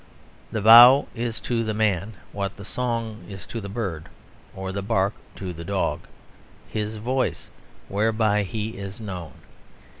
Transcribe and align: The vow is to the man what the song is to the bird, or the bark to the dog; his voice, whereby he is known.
The 0.51 0.61
vow 0.61 1.05
is 1.13 1.39
to 1.41 1.63
the 1.63 1.75
man 1.75 2.13
what 2.31 2.55
the 2.57 2.65
song 2.65 3.23
is 3.29 3.45
to 3.45 3.61
the 3.61 3.69
bird, 3.69 4.09
or 4.55 4.71
the 4.71 4.81
bark 4.81 5.13
to 5.35 5.53
the 5.53 5.63
dog; 5.63 6.07
his 6.67 6.97
voice, 6.97 7.51
whereby 7.87 8.41
he 8.41 8.69
is 8.79 8.99
known. 8.99 9.33